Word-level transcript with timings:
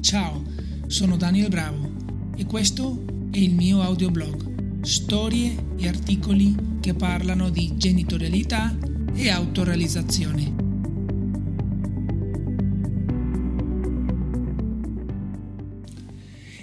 Ciao, 0.00 0.42
sono 0.86 1.18
Daniel 1.18 1.50
Bravo 1.50 1.92
e 2.34 2.46
questo 2.46 3.28
è 3.30 3.36
il 3.36 3.52
mio 3.52 3.82
audioblog, 3.82 4.80
storie 4.80 5.74
e 5.76 5.88
articoli 5.88 6.56
che 6.80 6.94
parlano 6.94 7.50
di 7.50 7.76
genitorialità 7.76 8.76
e 9.12 9.28
autorealizzazione. 9.28 10.54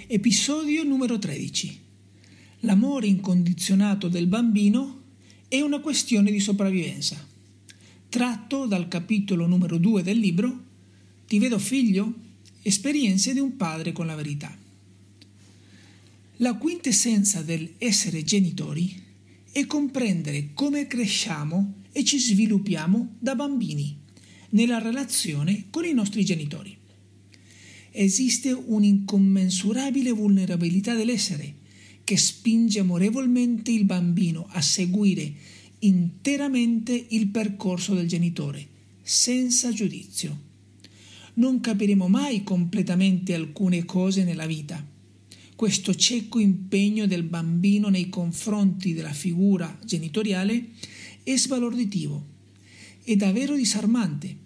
Episodio 0.08 0.82
numero 0.82 1.16
13. 1.16 1.80
L'amore 2.62 3.06
incondizionato 3.06 4.08
del 4.08 4.26
bambino 4.26 5.02
è 5.46 5.60
una 5.60 5.78
questione 5.78 6.32
di 6.32 6.40
sopravvivenza. 6.40 7.24
Tratto 8.08 8.66
dal 8.66 8.88
capitolo 8.88 9.46
numero 9.46 9.78
2 9.78 10.02
del 10.02 10.18
libro 10.18 10.64
Ti 11.24 11.38
vedo 11.38 11.60
figlio? 11.60 12.26
Esperienze 12.62 13.32
di 13.32 13.38
un 13.38 13.56
padre 13.56 13.92
con 13.92 14.06
la 14.06 14.16
verità. 14.16 14.56
La 16.38 16.54
quintessenza 16.54 17.40
dell'essere 17.42 18.24
genitori 18.24 19.00
è 19.52 19.64
comprendere 19.66 20.50
come 20.54 20.86
cresciamo 20.88 21.74
e 21.92 22.04
ci 22.04 22.18
sviluppiamo 22.18 23.14
da 23.18 23.36
bambini 23.36 23.96
nella 24.50 24.78
relazione 24.78 25.66
con 25.70 25.84
i 25.84 25.92
nostri 25.92 26.24
genitori. 26.24 26.76
Esiste 27.90 28.52
un'incommensurabile 28.52 30.10
vulnerabilità 30.10 30.94
dell'essere 30.94 31.54
che 32.02 32.16
spinge 32.16 32.80
amorevolmente 32.80 33.70
il 33.70 33.84
bambino 33.84 34.46
a 34.50 34.60
seguire 34.60 35.32
interamente 35.80 37.06
il 37.10 37.28
percorso 37.28 37.94
del 37.94 38.08
genitore, 38.08 38.66
senza 39.02 39.72
giudizio 39.72 40.46
non 41.38 41.60
capiremo 41.60 42.08
mai 42.08 42.42
completamente 42.42 43.34
alcune 43.34 43.84
cose 43.84 44.24
nella 44.24 44.46
vita. 44.46 44.84
Questo 45.54 45.94
cieco 45.94 46.38
impegno 46.38 47.06
del 47.06 47.22
bambino 47.22 47.88
nei 47.88 48.08
confronti 48.08 48.92
della 48.92 49.12
figura 49.12 49.76
genitoriale 49.84 50.70
è 51.22 51.36
sbalorditivo, 51.36 52.26
è 53.02 53.16
davvero 53.16 53.54
disarmante, 53.56 54.36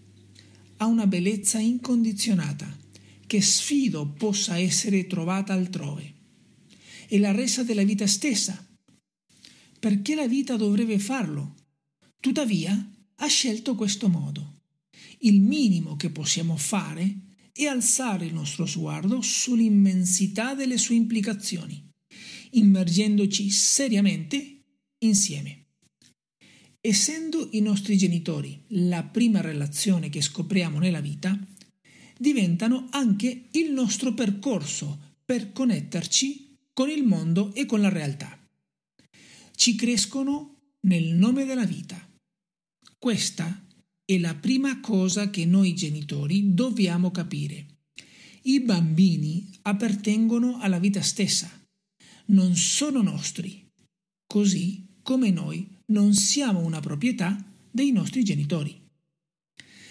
ha 0.79 0.87
una 0.87 1.07
bellezza 1.07 1.59
incondizionata 1.59 2.79
che 3.27 3.41
sfido 3.41 4.07
possa 4.07 4.59
essere 4.59 5.07
trovata 5.07 5.53
altrove. 5.53 6.15
È 7.07 7.19
la 7.19 7.33
resa 7.33 7.63
della 7.63 7.85
vita 7.85 8.07
stessa. 8.07 8.67
Perché 9.79 10.15
la 10.15 10.29
vita 10.29 10.57
dovrebbe 10.57 10.99
farlo? 10.99 11.55
Tuttavia 12.21 12.91
ha 13.17 13.27
scelto 13.27 13.75
questo 13.75 14.09
modo 14.09 14.62
il 15.25 15.41
minimo 15.41 15.97
che 15.97 16.11
possiamo 16.11 16.57
fare 16.57 17.31
è 17.53 17.65
alzare 17.65 18.27
il 18.27 18.35
nostro 18.35 18.67
sguardo 18.67 19.21
sull'immensità 19.21 20.55
delle 20.55 20.79
sue 20.79 20.95
implicazioni, 20.95 21.91
immergendoci 22.53 23.51
seriamente 23.51 24.63
insieme. 24.99 25.67
Essendo 26.81 27.49
i 27.53 27.61
nostri 27.61 27.97
genitori 27.97 28.65
la 28.69 29.05
prima 29.05 29.41
relazione 29.41 30.09
che 30.09 30.21
scopriamo 30.21 30.79
nella 30.79 31.01
vita, 31.01 31.39
diventano 32.19 32.89
anche 32.91 33.49
il 33.53 33.73
nostro 33.73 34.15
percorso 34.15 35.17
per 35.25 35.53
connetterci 35.53 36.59
con 36.73 36.89
il 36.89 37.05
mondo 37.05 37.55
e 37.55 37.67
con 37.67 37.81
la 37.81 37.89
realtà. 37.89 38.39
Ci 39.55 39.77
crescono 39.77 40.75
nel 40.81 41.15
nome 41.15 41.45
della 41.45 41.65
vita. 41.65 42.05
Questa 42.99 43.62
è 44.15 44.19
la 44.19 44.35
prima 44.35 44.81
cosa 44.81 45.31
che 45.31 45.47
noi 45.47 45.75
genitori 45.75 46.55
dobbiamo 46.55 47.11
capire. 47.11 47.67
I 48.43 48.61
bambini 48.61 49.49
appartengono 49.63 50.59
alla 50.61 50.79
vita 50.79 51.01
stessa, 51.01 51.51
non 52.27 52.55
sono 52.57 53.01
nostri, 53.03 53.67
così 54.27 54.87
come 55.03 55.31
noi 55.31 55.67
non 55.87 56.15
siamo 56.15 56.61
una 56.61 56.81
proprietà 56.81 57.43
dei 57.71 57.93
nostri 57.93 58.23
genitori. 58.25 58.81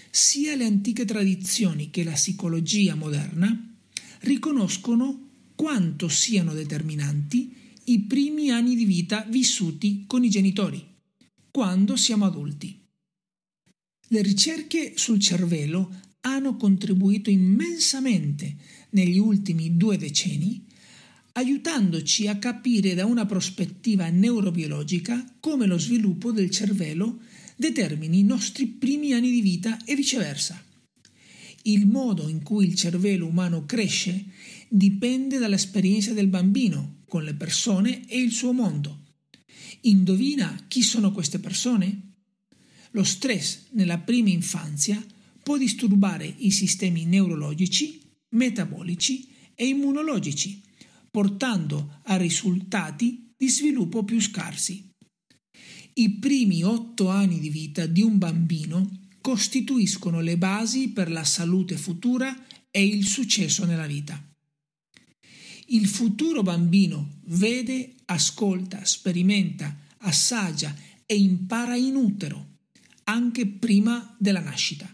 Sia 0.09 0.55
le 0.55 0.65
antiche 0.65 1.05
tradizioni 1.05 1.89
che 1.89 2.03
la 2.03 2.11
psicologia 2.11 2.95
moderna 2.95 3.75
riconoscono 4.19 5.29
quanto 5.55 6.09
siano 6.09 6.53
determinanti 6.53 7.55
i 7.85 8.01
primi 8.01 8.51
anni 8.51 8.75
di 8.75 8.85
vita 8.85 9.25
vissuti 9.29 10.03
con 10.05 10.23
i 10.23 10.29
genitori, 10.29 10.85
quando 11.49 11.95
siamo 11.95 12.25
adulti. 12.25 12.80
Le 14.13 14.21
ricerche 14.21 14.91
sul 14.95 15.21
cervello 15.21 15.89
hanno 16.21 16.57
contribuito 16.57 17.29
immensamente 17.29 18.57
negli 18.89 19.17
ultimi 19.17 19.77
due 19.77 19.97
decenni, 19.97 20.65
aiutandoci 21.31 22.27
a 22.27 22.37
capire 22.37 22.93
da 22.93 23.05
una 23.05 23.25
prospettiva 23.25 24.09
neurobiologica 24.09 25.37
come 25.39 25.65
lo 25.65 25.77
sviluppo 25.77 26.33
del 26.33 26.49
cervello 26.49 27.19
determini 27.55 28.19
i 28.19 28.23
nostri 28.23 28.67
primi 28.67 29.13
anni 29.13 29.31
di 29.31 29.39
vita 29.39 29.81
e 29.85 29.95
viceversa. 29.95 30.61
Il 31.61 31.87
modo 31.87 32.27
in 32.27 32.43
cui 32.43 32.65
il 32.65 32.75
cervello 32.75 33.27
umano 33.27 33.65
cresce 33.65 34.25
dipende 34.67 35.37
dall'esperienza 35.37 36.11
del 36.11 36.27
bambino 36.27 37.03
con 37.07 37.23
le 37.23 37.33
persone 37.33 38.05
e 38.09 38.19
il 38.19 38.33
suo 38.33 38.51
mondo. 38.51 39.03
Indovina 39.83 40.65
chi 40.67 40.81
sono 40.81 41.13
queste 41.13 41.39
persone? 41.39 42.10
Lo 42.91 43.03
stress 43.03 43.67
nella 43.71 43.99
prima 43.99 44.29
infanzia 44.29 45.03
può 45.41 45.57
disturbare 45.57 46.25
i 46.39 46.51
sistemi 46.51 47.05
neurologici, 47.05 48.01
metabolici 48.35 49.29
e 49.55 49.67
immunologici, 49.67 50.61
portando 51.09 52.01
a 52.03 52.17
risultati 52.17 53.33
di 53.37 53.49
sviluppo 53.49 54.03
più 54.03 54.19
scarsi. 54.19 54.89
I 55.93 56.09
primi 56.19 56.63
otto 56.63 57.09
anni 57.09 57.39
di 57.39 57.49
vita 57.49 57.85
di 57.85 58.01
un 58.01 58.17
bambino 58.17 58.99
costituiscono 59.21 60.19
le 60.19 60.37
basi 60.37 60.89
per 60.89 61.11
la 61.11 61.23
salute 61.23 61.77
futura 61.77 62.45
e 62.69 62.85
il 62.85 63.05
successo 63.05 63.65
nella 63.65 63.87
vita. 63.87 64.21
Il 65.67 65.87
futuro 65.87 66.43
bambino 66.43 67.19
vede, 67.25 67.95
ascolta, 68.05 68.83
sperimenta, 68.83 69.77
assaggia 69.99 70.75
e 71.05 71.15
impara 71.17 71.75
in 71.75 71.95
utero 71.95 72.50
anche 73.11 73.45
prima 73.47 74.15
della 74.17 74.39
nascita. 74.39 74.89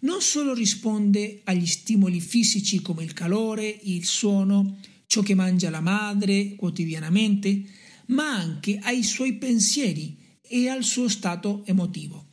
Non 0.00 0.20
solo 0.20 0.52
risponde 0.52 1.42
agli 1.44 1.66
stimoli 1.66 2.20
fisici 2.20 2.82
come 2.82 3.04
il 3.04 3.12
calore, 3.12 3.78
il 3.84 4.04
suono, 4.04 4.78
ciò 5.06 5.22
che 5.22 5.34
mangia 5.34 5.70
la 5.70 5.80
madre 5.80 6.56
quotidianamente, 6.56 7.62
ma 8.06 8.34
anche 8.34 8.78
ai 8.82 9.04
suoi 9.04 9.34
pensieri 9.34 10.18
e 10.40 10.68
al 10.68 10.82
suo 10.82 11.08
stato 11.08 11.64
emotivo. 11.64 12.30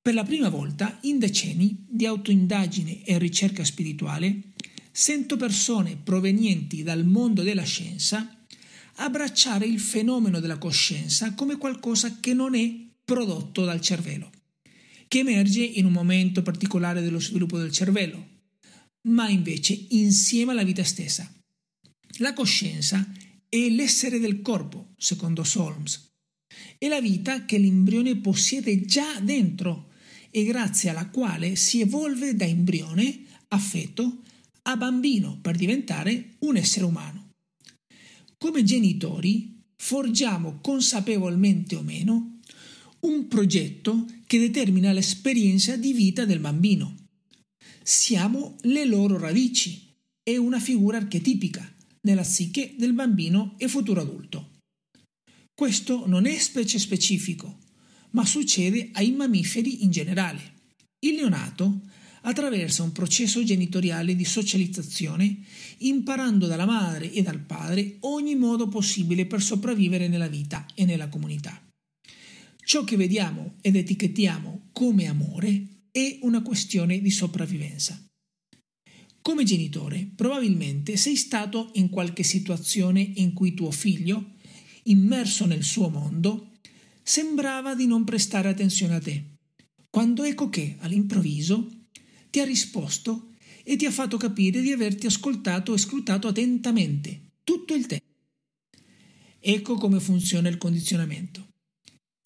Per 0.00 0.14
la 0.14 0.24
prima 0.24 0.48
volta 0.48 0.98
in 1.02 1.18
decenni 1.18 1.84
di 1.86 2.06
autoindagine 2.06 3.04
e 3.04 3.18
ricerca 3.18 3.62
spirituale, 3.62 4.54
sento 4.90 5.36
persone 5.36 5.96
provenienti 6.02 6.82
dal 6.82 7.04
mondo 7.04 7.42
della 7.42 7.64
scienza 7.64 8.46
abbracciare 9.00 9.66
il 9.66 9.78
fenomeno 9.78 10.40
della 10.40 10.58
coscienza 10.58 11.34
come 11.34 11.56
qualcosa 11.56 12.18
che 12.20 12.32
non 12.32 12.54
è 12.54 12.87
prodotto 13.08 13.64
dal 13.64 13.80
cervello, 13.80 14.30
che 15.08 15.20
emerge 15.20 15.62
in 15.62 15.86
un 15.86 15.92
momento 15.92 16.42
particolare 16.42 17.00
dello 17.00 17.18
sviluppo 17.18 17.56
del 17.56 17.72
cervello, 17.72 18.40
ma 19.08 19.30
invece 19.30 19.86
insieme 19.88 20.52
alla 20.52 20.62
vita 20.62 20.84
stessa. 20.84 21.26
La 22.18 22.34
coscienza 22.34 23.10
è 23.48 23.68
l'essere 23.70 24.18
del 24.18 24.42
corpo, 24.42 24.92
secondo 24.98 25.42
Solms. 25.42 26.10
È 26.76 26.86
la 26.86 27.00
vita 27.00 27.46
che 27.46 27.56
l'embrione 27.56 28.18
possiede 28.18 28.84
già 28.84 29.18
dentro 29.20 29.92
e 30.30 30.44
grazie 30.44 30.90
alla 30.90 31.08
quale 31.08 31.56
si 31.56 31.80
evolve 31.80 32.36
da 32.36 32.44
embrione 32.44 33.22
a 33.48 33.58
feto 33.58 34.20
a 34.64 34.76
bambino 34.76 35.38
per 35.40 35.56
diventare 35.56 36.34
un 36.40 36.58
essere 36.58 36.84
umano. 36.84 37.30
Come 38.36 38.64
genitori 38.64 39.62
forgiamo 39.76 40.58
consapevolmente 40.60 41.74
o 41.74 41.82
meno 41.82 42.37
un 43.00 43.28
progetto 43.28 44.06
che 44.26 44.38
determina 44.38 44.92
l'esperienza 44.92 45.76
di 45.76 45.92
vita 45.92 46.24
del 46.24 46.40
bambino. 46.40 46.94
Siamo 47.82 48.56
le 48.62 48.84
loro 48.84 49.18
radici 49.18 49.94
e 50.22 50.36
una 50.36 50.58
figura 50.58 50.98
archetipica 50.98 51.74
nella 52.02 52.22
psiche 52.22 52.74
del 52.76 52.92
bambino 52.92 53.54
e 53.56 53.68
futuro 53.68 54.00
adulto. 54.00 54.56
Questo 55.54 56.06
non 56.06 56.26
è 56.26 56.36
specie 56.38 56.78
specifico, 56.78 57.58
ma 58.10 58.24
succede 58.24 58.90
ai 58.92 59.12
mammiferi 59.12 59.82
in 59.84 59.90
generale. 59.90 60.56
Il 61.00 61.14
neonato 61.14 61.80
attraversa 62.22 62.82
un 62.82 62.92
processo 62.92 63.42
genitoriale 63.42 64.14
di 64.14 64.24
socializzazione, 64.24 65.38
imparando 65.78 66.46
dalla 66.46 66.66
madre 66.66 67.12
e 67.12 67.22
dal 67.22 67.40
padre 67.40 67.96
ogni 68.00 68.34
modo 68.34 68.68
possibile 68.68 69.26
per 69.26 69.40
sopravvivere 69.40 70.08
nella 70.08 70.28
vita 70.28 70.66
e 70.74 70.84
nella 70.84 71.08
comunità. 71.08 71.67
Ciò 72.68 72.84
che 72.84 72.96
vediamo 72.98 73.54
ed 73.62 73.76
etichettiamo 73.76 74.68
come 74.72 75.06
amore 75.06 75.86
è 75.90 76.18
una 76.20 76.42
questione 76.42 77.00
di 77.00 77.10
sopravvivenza. 77.10 77.98
Come 79.22 79.44
genitore, 79.44 80.06
probabilmente 80.14 80.98
sei 80.98 81.16
stato 81.16 81.70
in 81.76 81.88
qualche 81.88 82.22
situazione 82.22 83.00
in 83.00 83.32
cui 83.32 83.54
tuo 83.54 83.70
figlio, 83.70 84.32
immerso 84.82 85.46
nel 85.46 85.64
suo 85.64 85.88
mondo, 85.88 86.58
sembrava 87.02 87.74
di 87.74 87.86
non 87.86 88.04
prestare 88.04 88.50
attenzione 88.50 88.96
a 88.96 89.00
te, 89.00 89.36
quando 89.88 90.22
ecco 90.24 90.50
che, 90.50 90.76
all'improvviso, 90.80 91.86
ti 92.28 92.38
ha 92.38 92.44
risposto 92.44 93.32
e 93.64 93.76
ti 93.76 93.86
ha 93.86 93.90
fatto 93.90 94.18
capire 94.18 94.60
di 94.60 94.72
averti 94.72 95.06
ascoltato 95.06 95.72
e 95.72 95.78
scrutato 95.78 96.28
attentamente 96.28 97.30
tutto 97.44 97.72
il 97.72 97.86
tempo. 97.86 98.04
Ecco 99.40 99.76
come 99.76 100.00
funziona 100.00 100.50
il 100.50 100.58
condizionamento. 100.58 101.46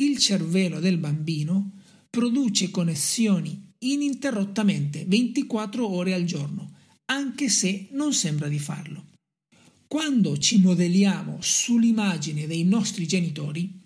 Il 0.02 0.18
cervello 0.18 0.80
del 0.80 0.98
bambino 0.98 1.74
produce 2.10 2.70
connessioni 2.70 3.70
ininterrottamente 3.78 5.04
24 5.06 5.88
ore 5.88 6.12
al 6.12 6.24
giorno 6.24 6.72
anche 7.04 7.48
se 7.48 7.86
non 7.92 8.12
sembra 8.12 8.48
di 8.48 8.58
farlo. 8.58 9.10
Quando 9.86 10.38
ci 10.38 10.58
modelliamo 10.58 11.38
sull'immagine 11.40 12.48
dei 12.48 12.64
nostri 12.64 13.06
genitori, 13.06 13.80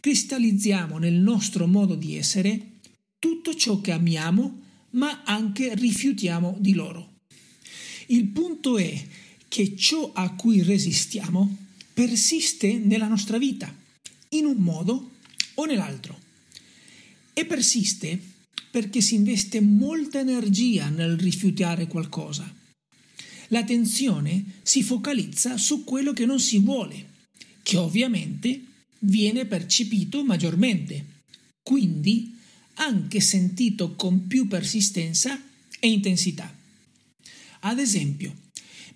cristallizziamo 0.00 0.96
nel 0.96 1.16
nostro 1.16 1.66
modo 1.66 1.94
di 1.94 2.16
essere 2.16 2.78
tutto 3.18 3.54
ciò 3.54 3.82
che 3.82 3.92
amiamo, 3.92 4.62
ma 4.92 5.24
anche 5.24 5.74
rifiutiamo 5.74 6.56
di 6.58 6.72
loro. 6.72 7.16
Il 8.06 8.28
punto 8.28 8.78
è 8.78 8.98
che 9.46 9.76
ciò 9.76 10.10
a 10.14 10.32
cui 10.32 10.62
resistiamo 10.62 11.54
persiste 11.92 12.78
nella 12.78 13.08
nostra 13.08 13.36
vita, 13.36 13.70
in 14.30 14.46
un 14.46 14.56
modo 14.56 15.09
o 15.60 15.66
nell'altro. 15.66 16.18
E 17.32 17.44
persiste 17.44 18.20
perché 18.70 19.00
si 19.00 19.14
investe 19.14 19.60
molta 19.60 20.20
energia 20.20 20.88
nel 20.88 21.18
rifiutare 21.18 21.86
qualcosa 21.86 22.58
l'attenzione 23.50 24.44
si 24.62 24.82
focalizza 24.82 25.56
su 25.56 25.84
quello 25.84 26.12
che 26.12 26.26
non 26.26 26.40
si 26.40 26.58
vuole, 26.58 27.06
che 27.62 27.76
ovviamente 27.76 28.64
viene 29.00 29.44
percepito 29.44 30.24
maggiormente, 30.24 31.22
quindi 31.62 32.36
anche 32.74 33.20
sentito 33.20 33.94
con 33.94 34.26
più 34.26 34.48
persistenza 34.48 35.40
e 35.78 35.88
intensità. 35.88 36.52
Ad 37.60 37.78
esempio, 37.78 38.34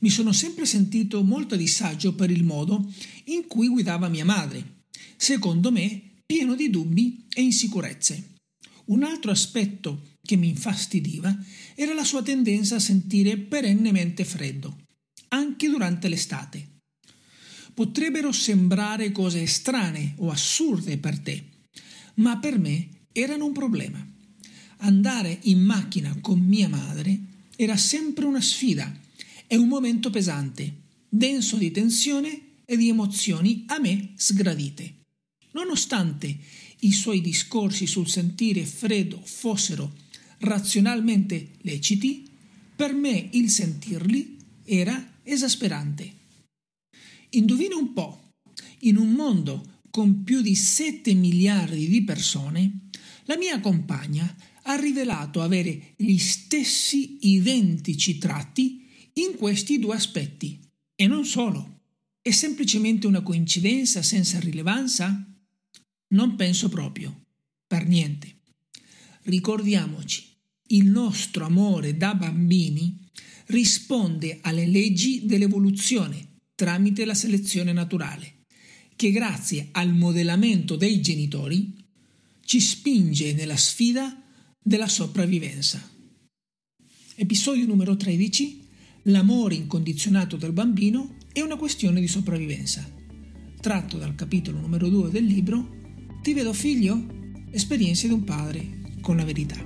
mi 0.01 0.11
sono 0.11 0.33
sempre 0.33 0.67
sentito 0.67 1.23
molto 1.23 1.55
a 1.55 1.59
disagio 1.59 2.15
per 2.15 2.31
il 2.31 2.45
modo 2.45 2.93
in 3.25 3.47
cui 3.47 3.69
guidava 3.69 4.09
mia 4.09 4.25
madre, 4.25 4.83
secondo 5.17 5.71
me 5.71 6.04
pieno 6.26 6.55
di 6.55 6.71
dubbi 6.71 7.26
e 7.32 7.43
insicurezze. 7.43 8.32
Un 8.87 9.03
altro 9.03 9.31
aspetto 9.31 10.12
che 10.23 10.37
mi 10.37 10.49
infastidiva 10.49 11.37
era 11.75 11.94
la 11.94 12.05
sua 12.05 12.23
tendenza 12.23 12.76
a 12.76 12.81
sentire 12.81 13.37
perennemente 13.37 14.25
freddo, 14.25 14.85
anche 15.29 15.69
durante 15.69 16.09
l'estate. 16.09 16.81
Potrebbero 17.75 18.32
sembrare 18.32 19.12
cose 19.12 19.47
strane 19.47 20.15
o 20.19 20.31
assurde 20.31 20.97
per 20.99 21.19
te, 21.19 21.44
ma 22.17 22.38
per 22.38 22.59
me 22.59 22.88
erano 23.12 23.47
un 23.47 23.53
problema. 23.53 24.06
Andare 24.79 25.38
in 25.43 25.61
macchina 25.61 26.17
con 26.20 26.41
mia 26.41 26.69
madre 26.69 27.19
era 27.56 27.77
sempre 27.77 28.27
una 28.27 28.41
sfida 28.41 28.93
e 29.47 29.56
un 29.56 29.69
momento 29.69 30.11
pesante, 30.11 30.82
denso 31.09 31.56
di 31.56 31.70
tensione 31.70 32.41
e 32.65 32.77
di 32.77 32.88
emozioni 32.88 33.65
a 33.69 33.79
me 33.79 34.12
sgradite. 34.17 35.03
Nonostante 35.55 36.37
i 36.81 36.93
suoi 36.93 37.21
discorsi 37.21 37.87
sul 37.87 38.09
sentire 38.09 38.65
freddo 38.65 39.21
fossero 39.25 39.95
razionalmente 40.39 41.53
leciti, 41.62 42.29
per 42.77 42.93
me 42.93 43.29
il 43.33 43.49
sentirli 43.49 44.37
era 44.65 45.19
esasperante. 45.23 46.12
Indovina 47.31 47.77
un 47.77 47.93
po', 47.93 48.31
in 48.81 48.97
un 48.97 49.12
mondo 49.12 49.81
con 49.91 50.25
più 50.25 50.41
di 50.41 50.55
7 50.55 51.15
miliardi 51.15 51.89
di 51.89 52.03
persone, 52.03 52.89
la 53.25 53.37
mia 53.37 53.61
compagna 53.61 54.35
ha 54.62 54.75
rivelato 54.75 55.41
avere 55.41 55.95
gli 55.97 56.19
stessi 56.19 57.19
identici 57.21 58.19
tratti 58.19 58.87
in 59.15 59.37
questi 59.37 59.79
due 59.79 59.95
aspetti. 59.95 60.59
E 60.97 61.06
non 61.06 61.25
solo. 61.25 61.81
È 62.21 62.31
semplicemente 62.31 63.06
una 63.06 63.21
coincidenza 63.21 64.03
senza 64.03 64.41
rilevanza? 64.41 65.34
Non 66.09 66.37
penso 66.37 66.69
proprio. 66.69 67.23
Per 67.67 67.87
niente. 67.87 68.41
Ricordiamoci 69.23 70.33
il 70.69 70.87
nostro 70.87 71.45
amore 71.45 71.97
da 71.97 72.15
bambini 72.15 72.99
risponde 73.47 74.39
alle 74.43 74.67
leggi 74.67 75.27
dell'evoluzione 75.27 76.41
tramite 76.55 77.05
la 77.05 77.15
selezione 77.15 77.73
naturale, 77.73 78.45
che 78.97 79.11
grazie 79.11 79.69
al 79.73 79.93
modellamento 79.95 80.77
dei 80.77 81.01
genitori 81.01 81.75
ci 82.45 82.61
spinge 82.61 83.33
nella 83.35 83.56
sfida 83.56 84.23
della 84.62 84.89
sopravvivenza. 84.89 85.91
Episodio 87.17 87.67
numero 87.67 87.97
13. 87.97 88.62
L'amore 89.09 89.55
incondizionato 89.55 90.37
del 90.37 90.53
bambino 90.53 91.17
è 91.33 91.41
una 91.41 91.56
questione 91.56 92.01
di 92.01 92.09
sopravvivenza. 92.09 92.89
Tratto 93.61 93.99
dal 93.99 94.15
capitolo 94.15 94.61
numero 94.61 94.89
2 94.89 95.11
del 95.11 95.25
libro 95.25 95.83
Ti 96.25 96.32
vedo 96.32 96.55
figlio? 96.55 97.05
Esperienze 97.50 98.09
di 98.09 98.15
un 98.15 98.25
padre 98.25 98.81
con 99.03 99.19
la 99.19 99.25
verità. 99.25 99.56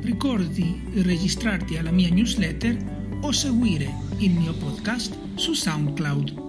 Ricordi 0.00 0.80
di 0.90 1.02
registrarti 1.02 1.76
alla 1.76 1.90
mia 1.90 2.08
newsletter 2.08 3.18
o 3.20 3.32
seguire 3.32 3.92
il 4.20 4.30
mio 4.30 4.54
podcast 4.54 5.14
su 5.34 5.52
SoundCloud. 5.52 6.45